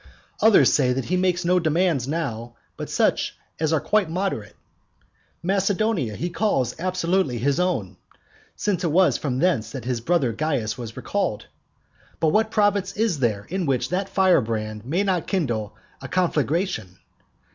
[0.41, 4.55] Others say that he makes no demands now but such as are quite moderate.
[5.43, 7.97] Macedonia he calls absolutely his own,
[8.55, 11.45] since it was from thence that his brother Caius was recalled.
[12.19, 16.97] But what province is there in which that firebrand may not kindle a conflagration?